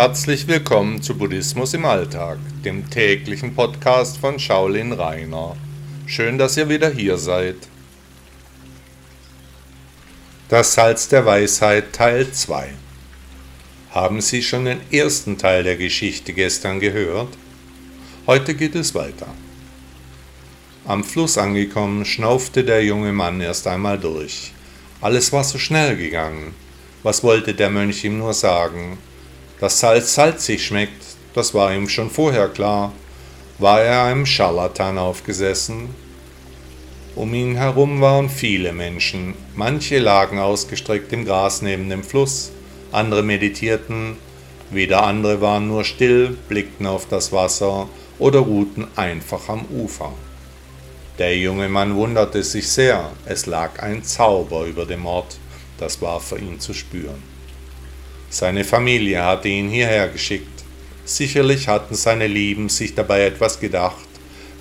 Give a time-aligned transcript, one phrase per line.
[0.00, 5.56] Herzlich willkommen zu Buddhismus im Alltag, dem täglichen Podcast von Shaolin Rainer.
[6.06, 7.56] Schön, dass ihr wieder hier seid.
[10.48, 12.68] Das Salz der Weisheit Teil 2
[13.90, 17.36] Haben Sie schon den ersten Teil der Geschichte gestern gehört?
[18.28, 19.26] Heute geht es weiter.
[20.84, 24.52] Am Fluss angekommen, schnaufte der junge Mann erst einmal durch.
[25.00, 26.54] Alles war so schnell gegangen.
[27.02, 28.98] Was wollte der Mönch ihm nur sagen?
[29.60, 31.02] Dass Salz salzig schmeckt,
[31.34, 32.92] das war ihm schon vorher klar.
[33.58, 35.88] War er einem Scharlatan aufgesessen?
[37.16, 39.34] Um ihn herum waren viele Menschen.
[39.56, 42.52] Manche lagen ausgestreckt im Gras neben dem Fluss,
[42.92, 44.16] andere meditierten,
[44.70, 47.88] wieder andere waren nur still, blickten auf das Wasser
[48.20, 50.12] oder ruhten einfach am Ufer.
[51.18, 55.38] Der junge Mann wunderte sich sehr, es lag ein Zauber über dem Ort,
[55.78, 57.37] das war für ihn zu spüren.
[58.30, 60.64] Seine Familie hatte ihn hierher geschickt.
[61.04, 64.06] Sicherlich hatten seine Lieben sich dabei etwas gedacht.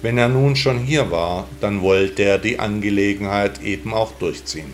[0.02, 4.72] Wenn er nun schon hier war, dann wollte er die Angelegenheit eben auch durchziehen.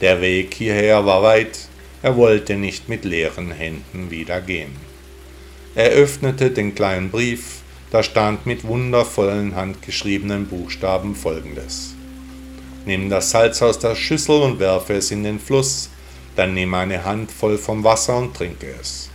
[0.00, 1.68] Der Weg hierher war weit,
[2.02, 4.74] er wollte nicht mit leeren Händen wieder gehen.
[5.74, 11.94] Er öffnete den kleinen Brief, da stand mit wundervollen handgeschriebenen Buchstaben folgendes.
[12.86, 15.90] Nimm das Salz aus der Schüssel und werfe es in den Fluss,
[16.40, 19.10] dann nimm eine Handvoll vom Wasser und trinke es.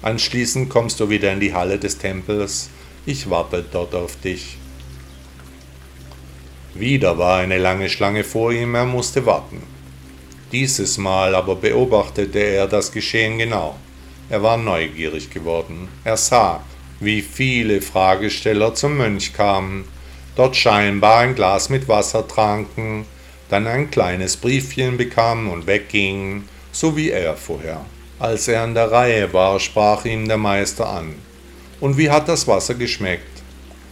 [0.00, 2.70] Anschließend kommst du wieder in die Halle des Tempels,
[3.04, 4.56] ich warte dort auf dich.
[6.72, 9.62] Wieder war eine lange Schlange vor ihm, er musste warten.
[10.50, 13.76] Dieses Mal aber beobachtete er das Geschehen genau.
[14.30, 15.88] Er war neugierig geworden.
[16.04, 16.64] Er sah,
[17.00, 19.84] wie viele Fragesteller zum Mönch kamen,
[20.36, 23.04] dort scheinbar ein Glas mit Wasser tranken,
[23.50, 27.84] dann ein kleines Briefchen bekamen und weggingen, so wie er vorher.
[28.18, 31.14] Als er an der Reihe war, sprach ihm der Meister an.
[31.80, 33.42] Und wie hat das Wasser geschmeckt?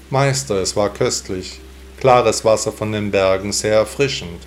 [0.08, 1.60] Meister, es war köstlich,
[2.00, 4.40] klares Wasser von den Bergen, sehr erfrischend.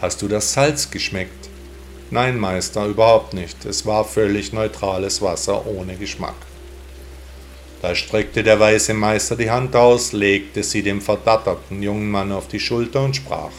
[0.00, 1.48] Hast du das Salz geschmeckt?
[2.10, 3.64] Nein, Meister, überhaupt nicht.
[3.64, 6.34] Es war völlig neutrales Wasser ohne Geschmack.
[7.80, 12.46] Da streckte der weise Meister die Hand aus, legte sie dem verdatterten jungen Mann auf
[12.46, 13.50] die Schulter und sprach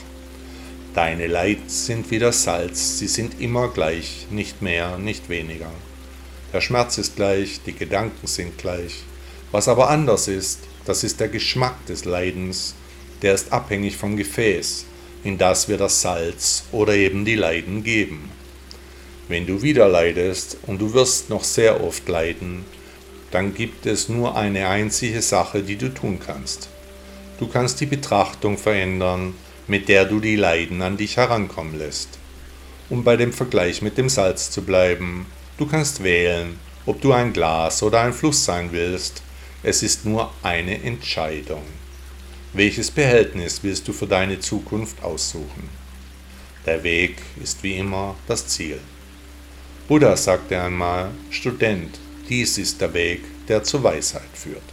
[0.94, 5.72] Deine Leid sind wie das Salz, sie sind immer gleich, nicht mehr, nicht weniger.
[6.54, 9.02] Der Schmerz ist gleich, die Gedanken sind gleich.
[9.52, 12.76] Was aber anders ist, das ist der Geschmack des Leidens,
[13.24, 14.86] der ist abhängig vom Gefäß,
[15.24, 18.30] in das wir das Salz oder eben die Leiden geben.
[19.28, 22.66] Wenn du wieder leidest, und du wirst noch sehr oft leiden,
[23.32, 26.70] dann gibt es nur eine einzige Sache, die du tun kannst.
[27.40, 29.34] Du kannst die Betrachtung verändern,
[29.68, 32.20] mit der du die Leiden an dich herankommen lässt.
[32.90, 35.26] Um bei dem Vergleich mit dem Salz zu bleiben,
[35.58, 39.24] du kannst wählen, ob du ein Glas oder ein Fluss sein willst.
[39.64, 41.64] Es ist nur eine Entscheidung.
[42.52, 45.70] Welches Behältnis willst du für deine Zukunft aussuchen?
[46.66, 48.80] Der Weg ist wie immer das Ziel.
[49.88, 54.73] Buddha sagte einmal, Student, dies ist der Weg, der zur Weisheit führt.